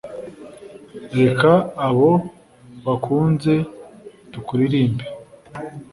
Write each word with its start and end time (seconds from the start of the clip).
reka 1.19 1.51
abo 1.87 2.11
wakunze 2.85 3.53
tukuririmbe 4.31 5.03